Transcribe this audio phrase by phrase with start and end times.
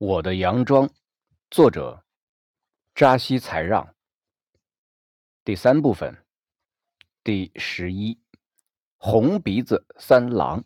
[0.00, 0.88] 我的洋装，
[1.50, 2.04] 作者
[2.94, 3.96] 扎西才让。
[5.44, 6.24] 第三部分，
[7.24, 8.16] 第十一，
[8.96, 10.64] 红鼻子三郎。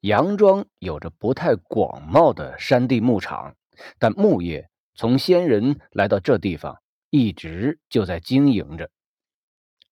[0.00, 3.54] 杨庄有着不太广袤的山地牧场，
[3.98, 6.80] 但牧业从先人来到这地方，
[7.10, 8.90] 一直就在经营着。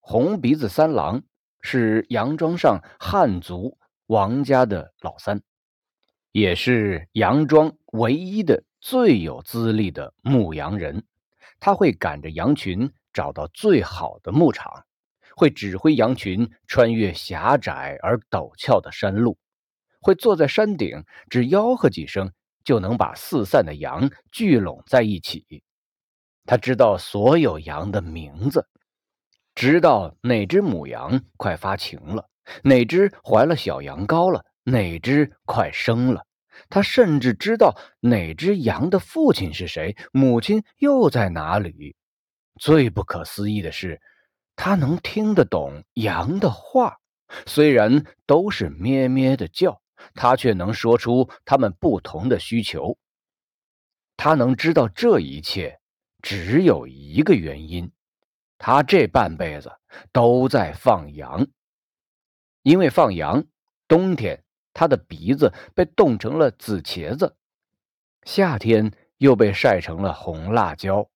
[0.00, 1.22] 红鼻子三郎
[1.60, 3.76] 是杨庄上汉族
[4.06, 5.42] 王家的老三。
[6.32, 11.04] 也是杨庄唯一的最有资历的牧羊人，
[11.58, 14.84] 他会赶着羊群找到最好的牧场，
[15.34, 19.38] 会指挥羊群穿越狭窄而陡峭的山路，
[20.00, 22.32] 会坐在山顶，只吆喝几声
[22.64, 25.62] 就能把四散的羊聚拢在一起。
[26.44, 28.68] 他知道所有羊的名字，
[29.54, 32.28] 知道哪只母羊快发情了，
[32.62, 36.25] 哪只怀了小羊羔了，哪只快生了。
[36.68, 41.96] 他甚至知道哪只羊的父亲是谁，母亲又在哪里。
[42.60, 44.00] 最不可思议的是，
[44.54, 46.98] 他能听得懂羊的话，
[47.46, 49.82] 虽然都是咩咩的叫，
[50.14, 52.96] 他却能说出他们不同的需求。
[54.16, 55.78] 他能知道这一切，
[56.22, 57.92] 只有一个原因：
[58.56, 59.70] 他这半辈子
[60.10, 61.46] 都在放羊，
[62.62, 63.44] 因为放羊，
[63.86, 64.42] 冬天。
[64.76, 67.34] 他的鼻子被冻成了紫茄子，
[68.24, 71.08] 夏天又被晒成了红辣椒，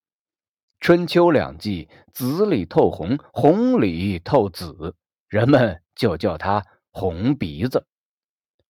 [0.81, 4.97] 春秋两季紫里透红，红里透紫，
[5.29, 7.87] 人们就叫他红鼻子。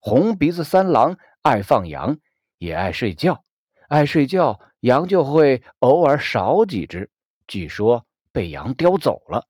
[0.01, 2.19] 红鼻子三郎爱放羊，
[2.59, 3.45] 也爱睡觉，
[3.87, 7.13] 爱睡觉，羊就会偶尔少几只，
[7.47, 9.47] 据说被羊叼走了。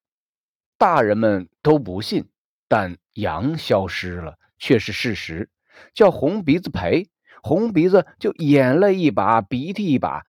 [0.76, 2.28] 大人们都不信，
[2.68, 4.36] 但羊消失了。
[4.60, 5.50] 却是事实，
[5.92, 7.08] 叫红鼻子赔，
[7.42, 10.26] 红鼻子就眼泪一把鼻涕一把，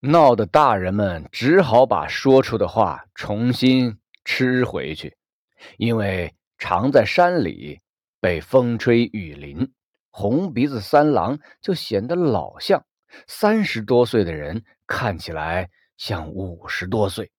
[0.00, 5.16] 闹得大人们只好把说出的话重新吃回去。
[5.78, 7.80] 因为常在山里
[8.20, 9.72] 被风吹雨淋，
[10.10, 12.84] 红鼻子三郎就显得老相，
[13.26, 17.30] 三十多岁的人看起来像五十多岁。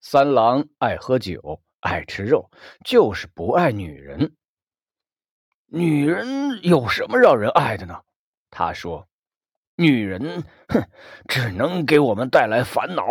[0.00, 2.50] 三郎爱喝酒，爱吃肉，
[2.84, 4.36] 就是不爱女人。
[5.66, 8.00] 女人有什么让人爱的呢？
[8.50, 9.08] 他说
[9.76, 10.88] ：“女人，哼，
[11.26, 13.04] 只能给我们带来烦恼。”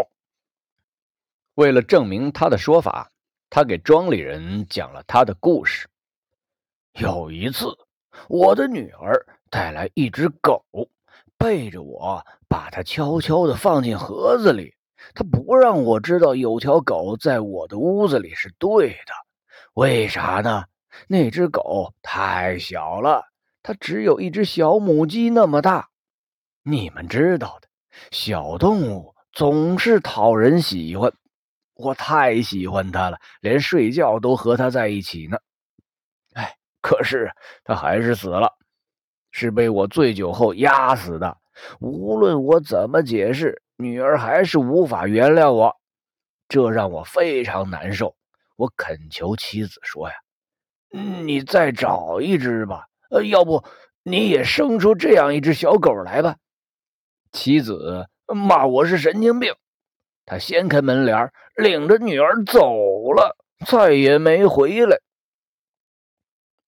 [1.55, 3.11] 为了证明他的说法，
[3.49, 5.87] 他给庄里人讲了他的故事。
[6.93, 7.67] 有一次，
[8.29, 10.63] 我的女儿带来一只狗，
[11.37, 14.73] 背着我把它悄悄地放进盒子里。
[15.13, 19.13] 她不让我知道有条狗在我的屋子里是对的，
[19.73, 20.63] 为啥呢？
[21.07, 23.23] 那只狗太小了，
[23.61, 25.89] 它只有一只小母鸡那么大。
[26.63, 27.67] 你们知道的，
[28.11, 31.13] 小动物总是讨人喜欢。
[31.75, 35.37] 我太喜欢它了，连睡觉都和它在一起呢。
[36.33, 37.31] 哎，可是
[37.63, 38.53] 它还是死了，
[39.31, 41.37] 是被我醉酒后压死的。
[41.79, 45.75] 无论我怎么解释，女儿还是无法原谅我，
[46.47, 48.15] 这让我非常难受。
[48.55, 50.15] 我恳求妻子说呀。
[50.95, 53.63] 你再找一只吧，呃，要不
[54.03, 56.35] 你也生出这样一只小狗来吧。
[57.31, 59.55] 妻子骂我是神经病，
[60.23, 64.99] 他掀开门帘，领着女儿走了，再也没回来。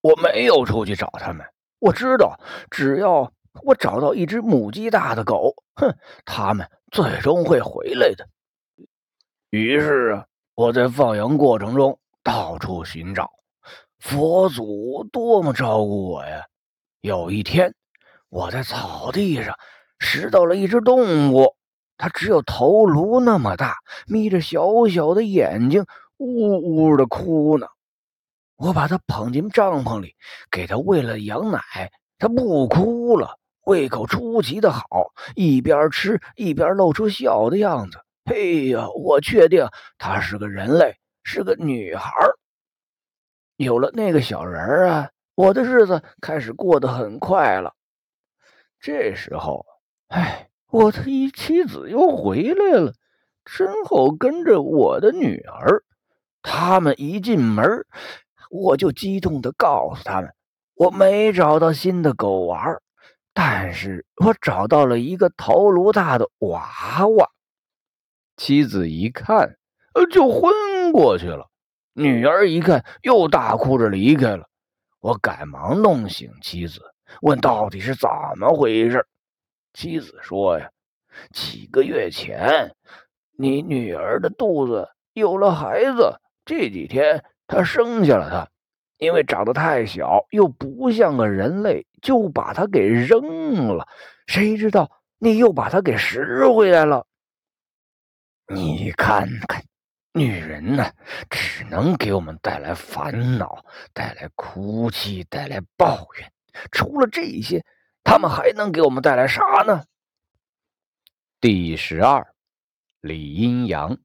[0.02, 1.46] 我没有出去找他们，
[1.78, 2.40] 我知道，
[2.72, 3.32] 只要
[3.62, 8.28] 我找到一只母鸡大的狗，哼，他们最终会回来的。
[9.52, 10.26] 于是，
[10.56, 13.32] 我在放羊过程中到处寻找。
[14.00, 16.44] 佛祖多么照顾我呀！
[17.02, 17.74] 有一天，
[18.30, 19.56] 我在草地上
[20.00, 21.56] 拾到了一只动物，
[21.98, 23.76] 它只有头颅那么大，
[24.08, 25.86] 眯着小小的眼睛，
[26.18, 27.68] 呜呜的哭呢。
[28.58, 30.16] 我把它捧进帐篷里，
[30.50, 31.60] 给它喂了羊奶，
[32.18, 34.86] 它不哭了，胃口出奇的好，
[35.36, 38.00] 一边吃一边露出笑的样子。
[38.26, 39.68] 嘿呀，我确定
[39.98, 42.12] 它是个人类，是个女孩。
[43.58, 47.74] 有了那个小人儿啊，我的日子开始过得很快了。
[48.80, 49.66] 这时候，
[50.10, 52.94] 哎，我的一妻子又回来了，
[53.46, 55.84] 身后跟着我的女儿。
[56.42, 57.86] 他们一进门，
[58.52, 60.34] 我就激动地告诉他们，
[60.76, 62.80] 我没找到新的狗玩，
[63.34, 67.30] 但是我找到了一个头颅大的娃娃。
[68.38, 69.58] 妻子一看，
[69.94, 71.50] 呃，就昏过去了。
[71.98, 74.46] 女儿一看，又大哭着离开了。
[75.00, 76.82] 我赶忙弄醒妻子，
[77.22, 79.08] 问到底是怎么回事。
[79.74, 80.70] 妻子说呀，
[81.32, 82.76] 几个月前，
[83.38, 88.50] 你女儿的肚子有了孩子，这几天她生下了他，
[88.98, 93.88] 因为长得太小，又不像个人类，就把他给扔了。
[94.28, 97.06] 谁知道你又把他给拾回来了？
[98.48, 99.64] 你看看。
[100.18, 100.94] 女人呢，
[101.30, 106.32] 只能给我们带来烦恼，带来哭泣，带来抱怨。
[106.72, 107.66] 除了这些，
[108.02, 109.84] 他们还能给我们带来啥呢？
[111.42, 112.26] 第十二，
[113.02, 113.98] 李阴阳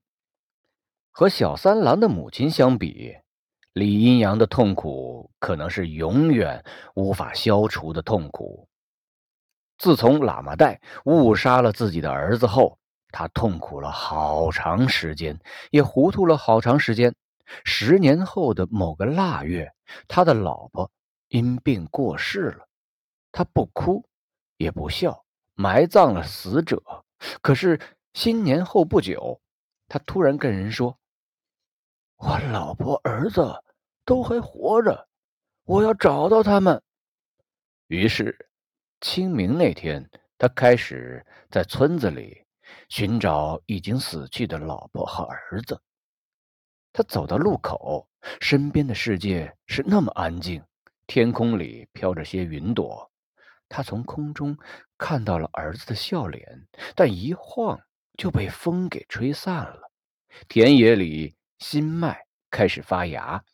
[1.13, 3.17] 和小三郎的母亲相比，
[3.73, 6.65] 李阴阳的痛苦可能是永远
[6.97, 8.69] 无法消除的痛苦。
[9.79, 12.80] 自从喇嘛带误杀了自己的儿子后。
[13.13, 15.39] 他痛苦了好长时间，
[15.71, 17.15] 也糊涂了好长时间。
[17.65, 19.73] 十年后的某个腊月，
[20.07, 20.91] 他的老婆
[21.29, 22.69] 因病过世了。
[23.33, 24.05] 他不哭，
[24.57, 25.25] 也不笑，
[25.55, 26.83] 埋葬了死者。
[27.43, 27.81] 可是
[28.13, 29.41] 新年后不久，
[29.89, 30.99] 他突然跟人说
[32.19, 33.65] ：“我老婆、儿子
[34.05, 35.09] 都还活着，
[35.65, 36.83] 我要找到他们。”
[37.89, 38.49] 于是，
[39.01, 40.09] 清明那天，
[40.39, 42.45] 他开始在村子里。
[42.89, 45.81] 寻找已经死去的老婆和儿子。
[46.93, 48.09] 他走到路口，
[48.41, 50.63] 身边的世界是那么安静，
[51.07, 53.11] 天空里飘着些云朵。
[53.69, 54.59] 他从空中
[54.99, 57.81] 看到了儿子的笑脸，但一晃
[58.19, 59.91] 就被风给吹散了。
[60.49, 63.45] 田野里新麦开始发芽，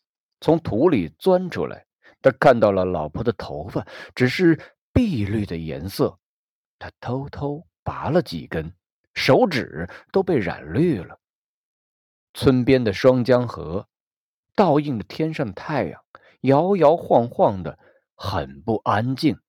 [0.41, 1.85] 从土里钻出来。
[2.19, 4.59] 他看到了老婆的头发，只是
[4.91, 6.17] 碧绿的颜色。
[6.79, 8.73] 他偷偷拔了几根。
[9.17, 11.19] 手指都被染绿了。
[12.35, 13.89] 村边的双江河，
[14.55, 15.99] 倒映着天上的太阳，
[16.41, 17.79] 摇摇晃晃的，
[18.13, 19.39] 很不安静。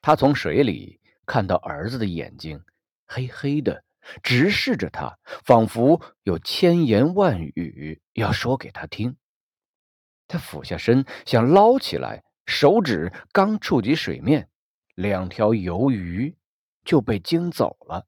[0.00, 2.64] 他从水里看到儿子的眼睛，
[3.06, 3.84] 黑黑的，
[4.22, 9.16] 直视着他，仿佛有千言万语要说给他听。
[10.26, 14.48] 他俯下身想捞起来，手指刚触及水面，
[14.94, 16.34] 两条游鱼
[16.84, 18.06] 就被惊走了。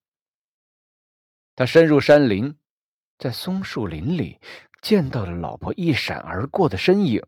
[1.56, 2.54] 他深入山林，
[3.18, 4.38] 在松树林里
[4.82, 7.22] 见到了老婆一闪而过的身影，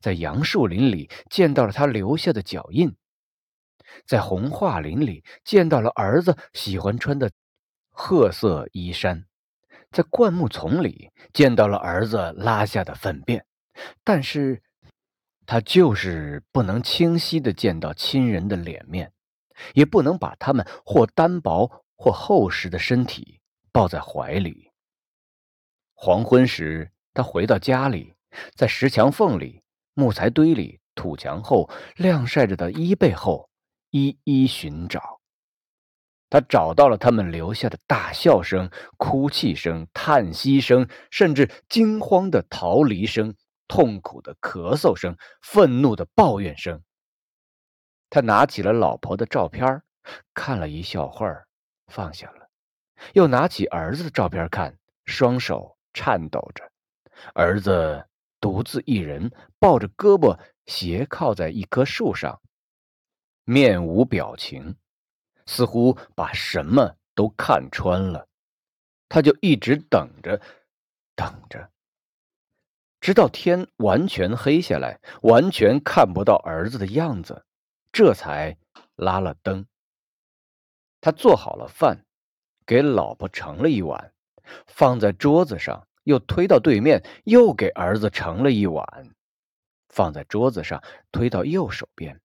[0.00, 2.94] 在杨树林里见到了他留下的脚印，
[4.06, 7.32] 在红桦林里见到了儿子喜欢穿的
[7.88, 9.24] 褐色衣衫，
[9.90, 13.46] 在灌木丛里见到了儿子拉下的粪便，
[14.04, 14.62] 但是，
[15.46, 19.10] 他就是不能清晰的见到亲人的脸面，
[19.72, 23.40] 也不能把他们或单薄或厚实的身体。
[23.74, 24.70] 抱在怀里。
[25.94, 28.14] 黄昏时，他回到家里，
[28.54, 33.50] 在石墙缝里、木材堆里、土墙后、晾晒着的衣背后，
[33.90, 35.20] 一一寻找。
[36.30, 43.34] 他找到了他们留下的大笑声、哭泣声、叹息声，甚至惊慌的逃离声、
[43.66, 46.80] 痛苦的咳嗽声、愤怒的抱怨声。
[48.08, 49.82] 他拿起了老婆的照片，
[50.32, 51.26] 看了一笑话，
[51.88, 52.43] 放下了。
[53.12, 56.70] 又拿起儿子的照片看，双手颤抖着。
[57.34, 58.08] 儿子
[58.40, 62.40] 独自一人，抱着胳膊斜靠在一棵树上，
[63.44, 64.76] 面无表情，
[65.46, 68.26] 似乎把什么都看穿了。
[69.08, 70.40] 他就一直等着，
[71.14, 71.70] 等着，
[73.00, 77.44] 直到天完全黑下来，完全看不到儿子的样子，
[77.92, 78.56] 这才
[78.96, 79.66] 拉了灯。
[81.00, 82.03] 他做好了饭。
[82.66, 84.12] 给老婆盛了一碗，
[84.66, 89.14] 放在桌子上，又推到对面，又给儿子盛了一碗，
[89.88, 92.20] 放在桌子上，推到右手边。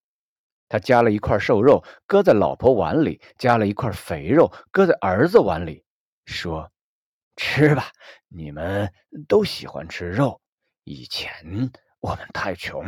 [0.68, 5.84] 他夹了一块瘦肉，搁在老婆碗里，夹了一块肥肉，搁在儿子碗里，
[6.26, 6.72] 说
[7.36, 7.92] ：“吃吧，
[8.28, 8.94] 你们
[9.28, 10.40] 都喜欢吃肉。
[10.84, 12.86] 以前我们太穷，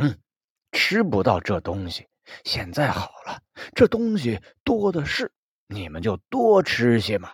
[0.70, 2.06] 吃不到这东西。
[2.44, 3.42] 现在好了，
[3.74, 5.32] 这东西多的是，
[5.66, 7.32] 你们就多吃些嘛。”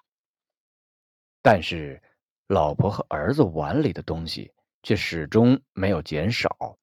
[1.51, 2.03] 但是，
[2.47, 4.53] 老婆和儿子碗里的东西
[4.83, 6.77] 却始终没有减少，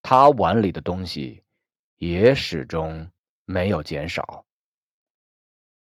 [0.00, 1.44] 他碗里的东西
[1.98, 3.06] 也始终
[3.44, 4.46] 没有减少。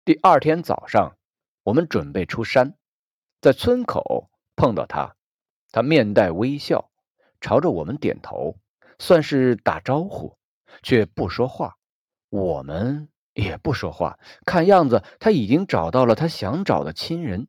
[0.05, 1.17] 第二天早上，
[1.63, 2.75] 我们准备出山，
[3.41, 5.15] 在村口碰到他，
[5.71, 6.91] 他面带微笑，
[7.41, 8.57] 朝着我们点头，
[8.99, 10.37] 算是打招呼，
[10.83, 11.77] 却不说话。
[12.29, 17.47] 我们也不说话，看样子他已经找到了他想找的亲人。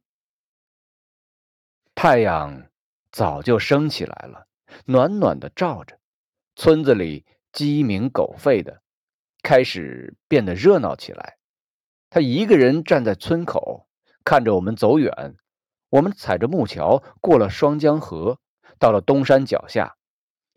[1.95, 2.69] 太阳
[3.11, 4.47] 早就升起来了，
[4.85, 5.99] 暖暖的照着，
[6.55, 8.81] 村子里鸡鸣狗吠的，
[9.43, 11.37] 开始变得热闹起来。
[12.09, 13.87] 他一个人站在村口，
[14.23, 15.35] 看着我们走远。
[15.89, 18.39] 我们踩着木桥过了双江河，
[18.79, 19.97] 到了东山脚下，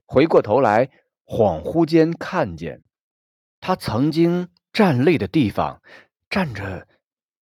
[0.07, 0.91] 回过头来，
[1.26, 2.85] 恍惚间看见
[3.59, 5.83] 他曾经站立的地方，
[6.31, 6.87] 站着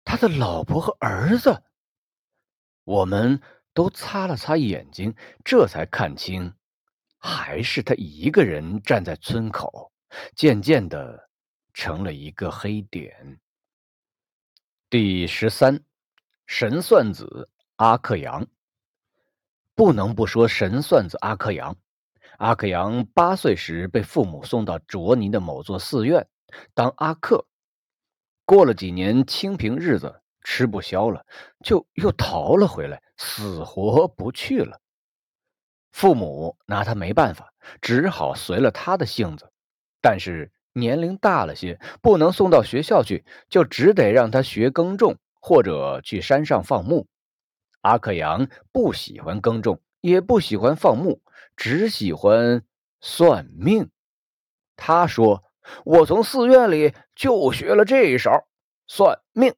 [0.06, 1.64] 他的老婆和儿子。
[2.86, 3.42] 我们
[3.76, 5.14] 都擦了擦眼睛，
[5.44, 6.54] 这才看清，
[7.20, 9.92] 还是他一个人站在村口，
[10.34, 11.30] 渐渐的
[11.74, 13.40] 成了一个黑点。
[14.90, 15.84] 第十三，
[16.48, 18.48] 神算子阿克杨。
[19.76, 21.76] 不能不说神算子阿克杨。
[22.38, 26.26] 阿克杨八岁时被父母送到卓尼的某座寺院
[26.74, 27.46] 当阿克，
[28.46, 30.22] 过了几年清贫日子。
[30.48, 31.26] 吃不消了，
[31.64, 34.80] 就又逃了回来，死活不去了。
[35.92, 39.52] 父母拿他没办法，只好随了他的性子。
[40.02, 47.08] 但是年龄大了些，不能送到学校去，就只得让他学耕种或者去山上放牧。
[47.82, 51.22] 阿克扬不喜欢耕种，也不喜欢放牧，
[51.56, 52.64] 只喜欢
[53.00, 53.90] 算命。
[54.76, 55.44] 他说
[55.86, 58.32] ：“我从寺院里就学了这一手，
[58.88, 59.56] 算命。”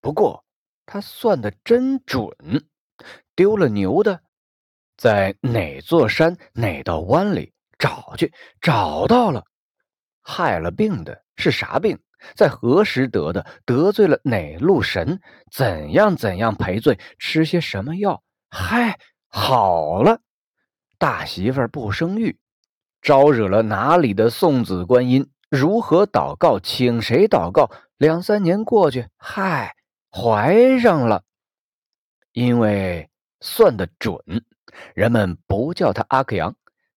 [0.00, 0.44] 不过
[0.90, 2.32] 他算的真准，
[3.36, 4.22] 丢了牛的，
[4.96, 9.42] 在哪座山哪道湾里找去，找到了；
[10.22, 11.98] 害了病的是啥病，
[12.34, 15.20] 在何时得的，得罪了哪路神，
[15.52, 20.22] 怎样怎样赔罪，吃些什么药，嗨，好了。
[20.96, 22.40] 大媳妇不生育，
[23.02, 29.74] 招惹了哪里的送子观音，如何祷告，请谁祷告，两三年过去，嗨。
[30.10, 31.22] 怀上了，
[32.32, 33.10] 因为
[33.40, 34.16] 算得准，
[34.94, 36.56] 人们不叫他阿克扬，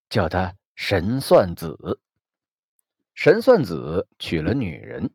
[0.09, 1.99] 叫他神算子。
[3.13, 5.11] 神算子娶了女人，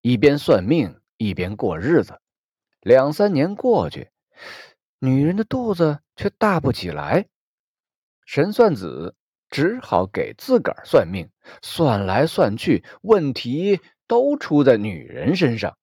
[0.00, 2.20] 一边算命一边过日子。
[2.80, 4.10] 两三年过去，
[5.00, 7.26] 女人的肚子却大不起来。
[8.24, 9.16] 神算子
[9.50, 11.28] 只好给自个儿算命，
[11.60, 15.76] 算来算去，问题都出在女人身上。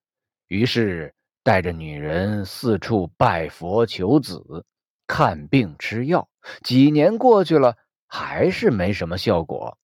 [0.48, 1.14] 于是。
[1.50, 4.68] 带着女人四处拜佛求子、
[5.08, 6.30] 看病吃药，
[6.62, 7.76] 几年过去了，
[8.08, 9.76] 还是没什么效果。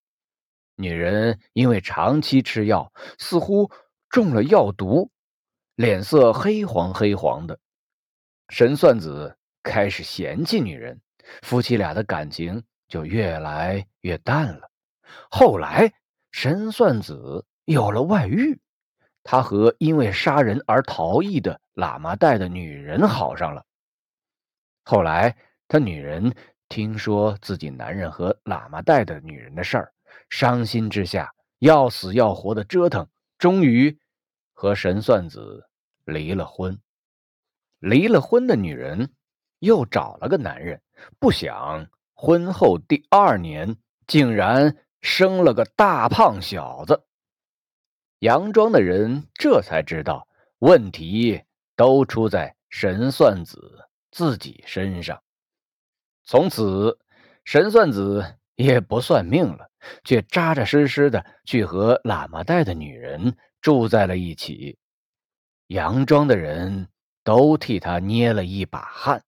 [0.76, 3.68] 女人因为长期吃药，似乎
[4.08, 5.10] 中了药毒，
[5.74, 7.58] 脸色黑黄黑黄的。
[8.48, 11.00] 神算子开始嫌弃女人，
[11.42, 14.70] 夫妻俩的感情就越来越淡了。
[15.28, 15.92] 后来，
[16.30, 18.60] 神算子有了外遇。
[19.28, 23.64] 他和因为杀人而逃逸的喇嘛带的女人好上了。
[24.84, 26.32] 后来，他女人
[26.68, 29.92] 听说自己男人和喇嘛带的女人的事儿，
[30.30, 33.98] 伤心之下要死要活的折腾，终于
[34.52, 35.68] 和神算子
[36.04, 36.78] 离了婚。
[37.80, 39.12] 离了婚的女人
[39.58, 40.80] 又找了个男人，
[41.18, 47.02] 不想婚后第二年竟然生了个大胖小子。
[48.20, 50.26] 杨庄的人这才知道
[50.58, 51.42] 问题
[51.76, 55.22] 都出在神算子自己身上。
[56.24, 56.98] 从此，
[57.44, 59.70] 神算子也不算命了，
[60.02, 64.78] 却扎扎实实的去和喇嘛带的女人住在了一起。
[65.68, 66.88] 杨庄的人
[67.22, 69.22] 都替他捏了一把汗。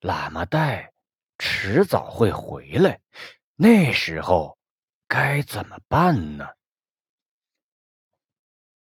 [0.00, 0.92] 喇嘛带
[1.38, 3.00] 迟早会回来，
[3.54, 4.58] 那时候
[5.06, 6.46] 该怎么办呢？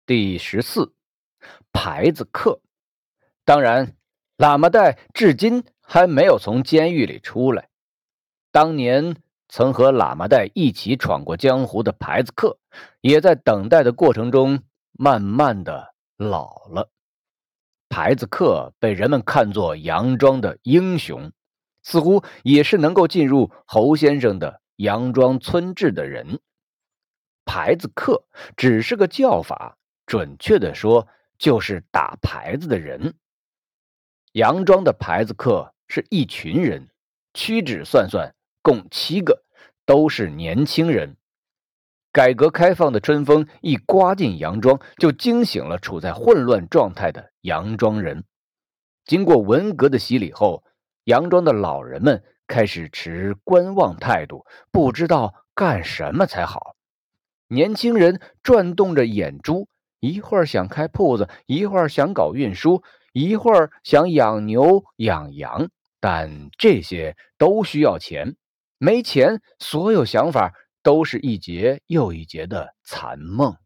[0.08, 0.94] 第十四，
[1.70, 2.62] 牌子客。
[3.44, 3.94] 当然，
[4.38, 7.68] 喇嘛带至今还没有从监狱里出来。
[8.50, 9.16] 当年
[9.50, 12.58] 曾和喇嘛带一起闯过江湖的牌子客，
[13.02, 14.62] 也在等待的过程中
[14.92, 16.90] 慢慢的老了。
[17.90, 21.30] 牌子客被人们看作洋庄的英雄，
[21.82, 26.40] 似乎也是能够进入侯先生的洋庄村治的人。
[27.44, 28.24] 牌子客
[28.56, 29.74] 只是个叫法。
[30.08, 33.14] 准确的说，就是打牌子的人。
[34.32, 36.88] 杨庄的牌子客是一群人，
[37.34, 39.44] 屈指算算，共七个，
[39.84, 41.18] 都是年轻人。
[42.10, 48.24] 改革开放的春风一刮进杨庄，就惊醒了处在混乱状态的杨庄人。
[49.04, 50.64] 经过文革的洗礼后，
[51.04, 56.76] 杨庄的老人们开始持观望态度，不知道干什么才好。
[57.48, 59.68] 年轻人转动着眼珠。
[60.00, 65.68] 一会儿想开铺子，一会儿想搞运输，一会儿想养牛养羊，
[66.00, 68.36] 但这些都需要钱，
[68.78, 73.56] 没钱，所有想法都是一节又一节的残梦。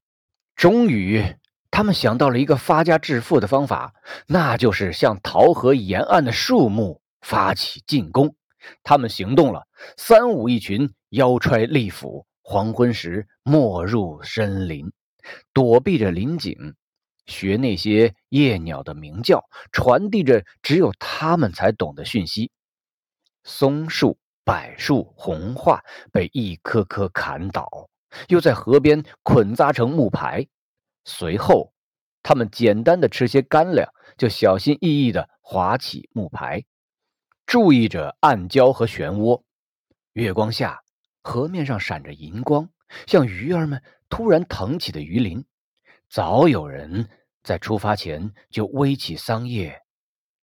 [0.57, 1.23] 终于，
[1.71, 3.95] 他们想到了一个发家致富的方法，
[4.27, 8.35] 那就是向桃河沿岸的树木发起进攻。
[8.83, 14.93] 他们行动了，三五一群，腰揣利斧，黄昏时没入森林，
[15.53, 16.75] 躲避着林景，
[17.27, 22.51] 学那些夜鸟的鸣叫，传递着只有他们才懂的讯息。
[23.45, 27.89] 松树、柏树、红桦被一棵棵砍倒，
[28.29, 30.47] 又在河边捆扎成木牌。
[31.05, 31.73] 随后，
[32.23, 36.65] 他们简单的吃些干粮，就小心翼翼地划起木牌，
[37.47, 39.43] 注意着暗礁和漩涡。
[40.13, 40.83] 月光下，
[41.23, 42.69] 河面上闪着银光，
[43.07, 45.43] 像鱼儿们突然腾起的鱼鳞。
[46.11, 47.09] 早有人
[47.43, 49.81] 在出发前就微起桑叶，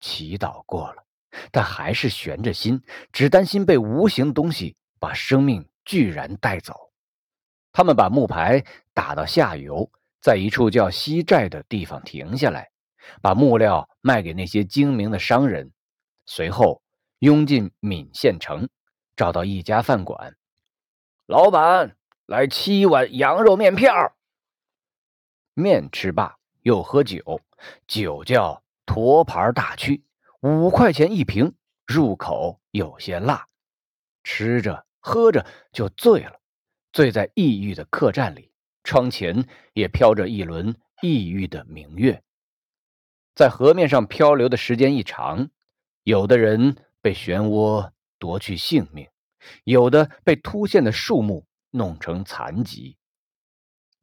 [0.01, 1.05] 祈祷过了，
[1.51, 2.81] 但还是悬着心，
[3.13, 6.91] 只担心被无形的东西把生命居然带走。
[7.71, 9.87] 他们把木牌打到下游。
[10.19, 12.71] 在一处叫西寨的地方停下来，
[13.21, 15.71] 把木料卖给那些精明的商人，
[16.25, 16.81] 随后
[17.19, 18.67] 拥进闽县城，
[19.15, 20.35] 找到一家饭馆，
[21.27, 21.95] 老板
[22.29, 24.13] 来七碗羊肉面片儿。
[25.55, 27.41] 面吃罢，又喝酒，
[27.87, 30.03] 酒叫沱牌大曲，
[30.41, 31.55] 五块钱一瓶，
[31.87, 33.47] 入口有些辣，
[34.23, 36.39] 吃着喝着就醉了，
[36.93, 38.51] 醉在异域的客栈里。
[38.83, 42.21] 窗前也飘着一轮异域的明月，
[43.33, 45.49] 在河面上漂流的时间一长，
[46.03, 49.07] 有的人被漩涡夺去性命，
[49.63, 52.97] 有的被突现的树木弄成残疾。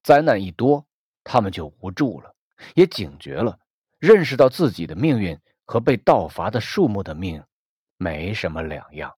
[0.03, 0.87] 灾难一多，
[1.25, 2.35] 他们就无助了，
[2.75, 3.59] 也警觉了，
[3.99, 7.43] 认识到自己的命运和被盗伐的树木的命
[7.97, 9.13] 没什么两样。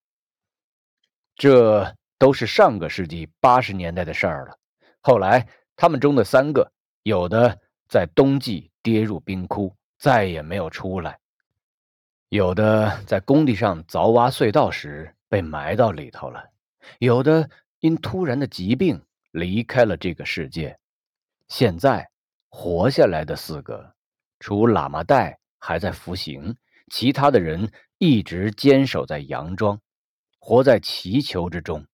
[1.37, 4.59] 这都是上个世纪八十年代的事儿了。
[5.00, 11.12] 后来，他们中的三个，有的在冬季跌入冰窟，再也没有出来；
[12.29, 16.40] 有的在工地上凿挖隧道时被埋到里头了；
[16.99, 17.49] 有的
[17.81, 20.79] 因突然的疾病离开了这个世界。
[21.49, 22.11] 现在
[22.49, 23.95] 活下来的四个，
[24.41, 26.57] 除喇嘛带还在服刑，
[26.91, 29.81] 其他的人一直坚守在杨庄，
[30.38, 31.87] 活在祈求之中。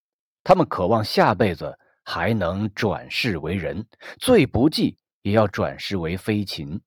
[0.42, 1.78] 他们渴望下辈子。
[2.06, 3.86] 还能转世为人，
[4.18, 6.78] 最不济也要转世为飞禽，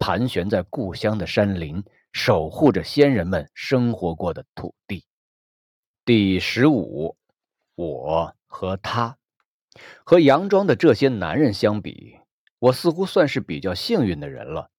[0.00, 1.80] 盘旋在故乡的山林，
[2.12, 5.06] 守护着先人们生活过的土地。
[6.04, 7.16] 第十五，
[7.78, 9.18] 我和他，
[10.02, 12.18] 和杨庄的这些男人相比，
[12.58, 14.72] 我似乎算是比较幸运的人了。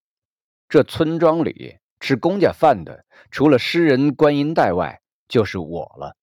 [0.67, 6.17] 这村庄里吃公家饭的，除了诗人观音带外，就是我了。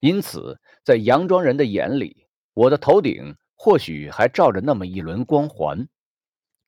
[0.00, 5.86] 因此，在杨庄人的眼里，我的头顶或许还罩着那么一轮光环，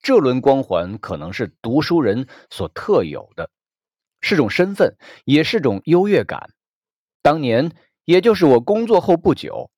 [0.01, 3.51] 这轮光环可能是读书人所特有的，
[4.21, 6.55] 是种身份，也是种优越感。
[7.23, 7.73] 当年，
[8.05, 9.71] 也就是我工作后不久，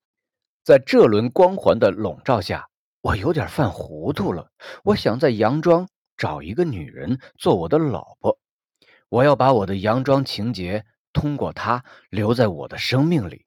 [0.63, 2.69] 在这轮光环的笼罩下，
[3.01, 4.51] 我有点犯糊涂了。
[4.83, 8.37] 我想在杨庄找一个女人做我的老婆，
[9.09, 13.45] 我要把我的杨庄情节通过她留在我的生命里。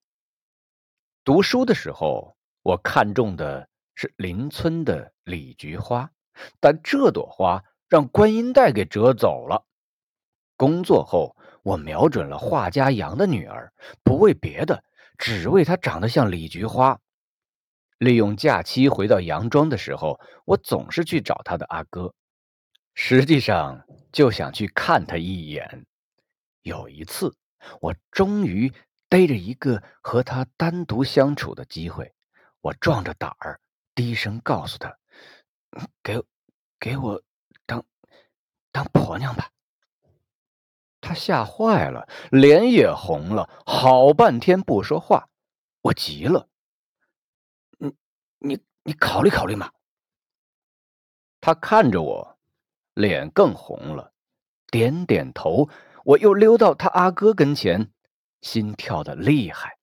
[1.25, 2.37] 读书的时候。
[2.64, 6.11] 我看中的是邻村的李菊花，
[6.61, 9.64] 但这朵花让观音带给折走了。
[10.55, 11.35] 工作后，
[11.68, 13.70] 我瞄准了画家杨的女儿，
[14.02, 14.83] 不为别的，
[15.18, 16.98] 只为她长得像李菊花。
[17.98, 22.14] 利用假期回到杨庄的时候，我总是去找他的阿哥，
[22.94, 25.85] 实际上就想去看他一眼。
[26.62, 27.37] 有一次，
[27.83, 28.72] 我终于
[29.11, 32.14] 逮着一个和他单独相处的机会。
[32.62, 33.61] 我壮着胆儿，
[33.94, 34.96] 低声告诉他
[36.02, 36.22] ：“给，
[36.81, 37.22] 给我
[37.66, 37.85] 当
[38.72, 39.50] 当婆娘吧。”
[41.00, 45.28] 他吓坏了，脸也红了，好半天不说话。
[45.82, 46.48] 我急了
[47.78, 47.94] ：“你
[48.38, 49.70] 你你考虑考虑嘛。”
[51.40, 52.38] 他看着我，
[52.94, 54.12] 脸更红了，
[54.70, 55.68] 点点头。
[56.04, 57.92] 我又溜到他阿哥跟前，
[58.40, 59.78] 心跳的厉害。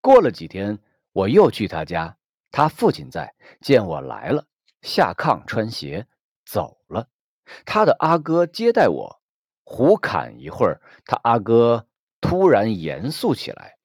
[0.00, 0.78] 过了几天。
[1.12, 2.16] 我又去他家，
[2.52, 4.44] 他父亲在，见我来了，
[4.82, 6.06] 下炕穿鞋
[6.44, 7.08] 走了。
[7.64, 9.17] 他的阿哥接待我，
[9.70, 11.86] 胡侃一会儿，他阿哥
[12.22, 13.76] 突然严肃起来，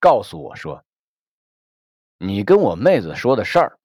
[0.00, 0.82] 告诉我说
[2.16, 3.78] ：“你跟我妹子说的事儿，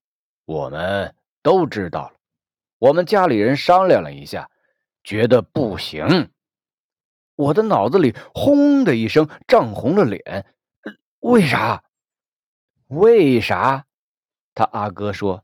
[0.45, 2.13] 我们都知道了。
[2.79, 4.49] 我们家里人商量了一下，
[5.03, 6.31] 觉得不行。”
[7.35, 10.45] 我的脑子里轰的一声涨红了脸，
[11.19, 11.83] 为啥？
[12.87, 13.85] 为啥？
[14.55, 15.43] 他阿哥说：“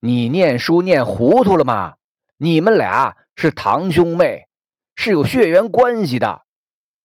[0.00, 1.96] 你念书念糊涂了吗？
[2.38, 4.48] 你们俩是堂兄妹，
[4.96, 6.42] 是有血缘关系的。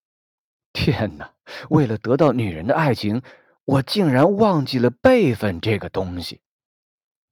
[0.73, 1.33] 天哪！
[1.69, 3.21] 为了得到女人的爱情，
[3.63, 6.41] 我竟然忘记了辈分这个东西。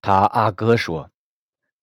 [0.02, 1.12] 他阿哥说：“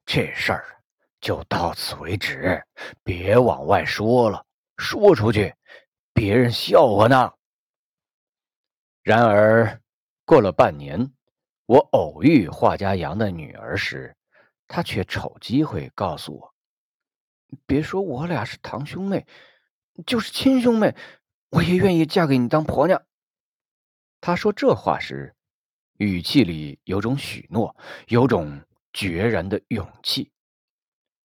[0.07, 0.83] 这事儿
[1.21, 2.65] 就到此为止，
[3.05, 4.47] 别往外说了，
[4.79, 5.55] 说出去
[6.15, 7.33] 别人笑话呢。”
[9.05, 9.81] 然而，
[10.25, 11.13] 过了半年，
[11.67, 14.17] 我偶遇华家阳的女儿时，
[14.67, 16.52] 她却瞅机会告诉我
[17.67, 19.27] ：“别说我俩是堂兄妹，
[20.07, 20.95] 就是亲兄妹。”
[21.53, 23.03] 我也愿意嫁给你当婆娘。
[24.23, 25.35] 他说这话时，
[25.99, 27.77] 语气里有种许诺，
[28.09, 28.62] 有种
[28.95, 30.33] 决然的勇气。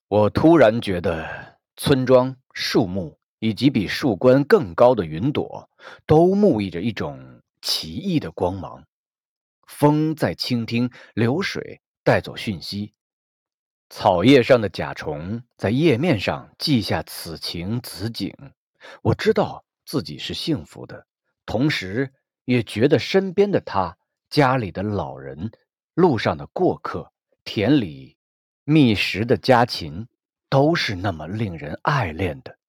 [0.10, 5.70] 我突然觉得，村庄、树木以及比树冠更高的云朵，
[6.06, 8.84] 都沐浴着一种奇异的光芒。
[9.66, 12.94] 风在倾听，流水带走讯息，
[13.90, 18.36] 草叶上的甲虫在叶面上记下此情此景。
[19.02, 19.64] 我知道。
[19.90, 21.08] 自己是幸福的，
[21.46, 23.98] 同时也觉得身边的他、
[24.30, 25.50] 家里的老人、
[25.94, 27.14] 路上的过客、
[27.46, 28.18] 田里
[28.66, 30.10] 觅食的家禽，
[30.50, 32.60] 都是那么令人爱恋的。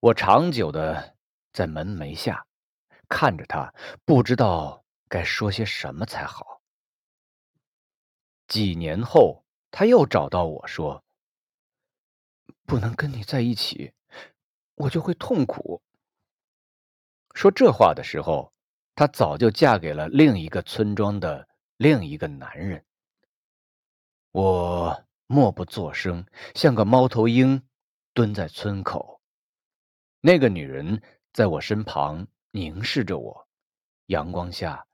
[0.00, 1.14] 我长久的
[1.52, 2.44] 在门楣下
[3.08, 3.72] 看着他，
[4.04, 6.60] 不知道该说些什么才好。
[8.48, 11.04] 几年后，他又找到我说
[12.64, 13.92] ：“不能跟你在一起。”
[14.76, 15.82] 我就会痛苦。
[17.34, 18.52] 说这话的时候，
[18.94, 21.48] 她早就嫁给了另一个村庄的
[21.78, 22.84] 另一个男人。
[24.32, 27.66] 我默不作声，像个猫头鹰，
[28.12, 29.22] 蹲在村口。
[30.20, 31.02] 那个女人
[31.32, 33.48] 在我身旁凝视着我，
[34.08, 34.86] 阳光下，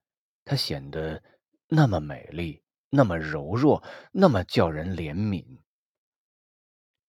[0.45, 1.21] 她显得
[1.67, 2.62] 那么美丽，
[2.95, 5.43] 那么柔弱，那么叫人怜悯。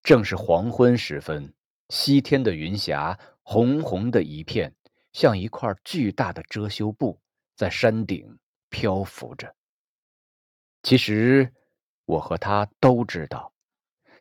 [0.01, 1.53] 正是黄昏时分。
[1.89, 4.73] 西天的云霞红红的一片，
[5.11, 7.19] 像一块巨大的遮羞布，
[7.57, 9.53] 在山顶漂浮着。
[10.81, 11.53] 其实，
[12.05, 13.53] 我和他都知道，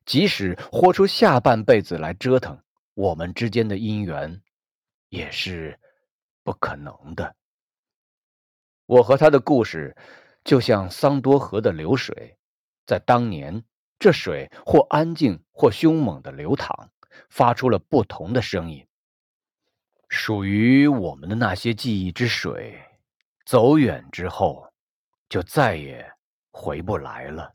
[0.05, 2.61] 即使豁出下半辈子来折腾，
[2.94, 4.42] 我们之间的姻缘
[5.09, 5.79] 也是
[6.42, 7.37] 不可能的。
[8.87, 9.96] 我和他的故事，
[10.45, 12.37] 就像桑多河的流水，
[12.87, 13.65] 在当年，
[13.99, 16.91] 这水或安静，或凶猛的流淌。
[17.29, 18.87] 发出了不同的声音。
[20.09, 22.83] 属于我们的那些记忆之水，
[23.45, 24.67] 走远之后，
[25.29, 26.11] 就再也
[26.51, 27.53] 回不来了。